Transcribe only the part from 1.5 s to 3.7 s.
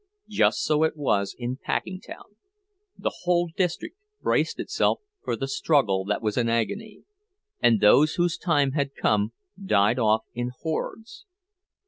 Packingtown; the whole